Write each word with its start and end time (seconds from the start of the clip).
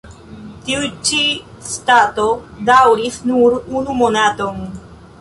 Tiu 0.69 0.87
ĉi 1.09 1.19
stato 1.73 2.27
daŭris 2.73 3.23
nur 3.33 3.63
unu 3.83 4.01
monaton. 4.05 4.63